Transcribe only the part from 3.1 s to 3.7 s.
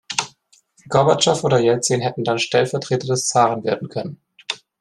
Zaren